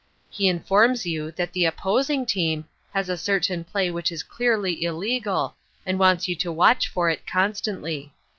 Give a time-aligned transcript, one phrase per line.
[0.31, 5.55] He informs you that the opposing team has a certain play which is clearly illegal
[5.85, 8.11] and wants you to watch for it constantly.